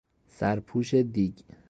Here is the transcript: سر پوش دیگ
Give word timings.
سر 0.27 0.59
پوش 0.59 0.93
دیگ 0.95 1.35